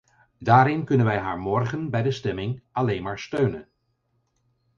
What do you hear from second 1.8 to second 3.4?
bij de stemming alleen maar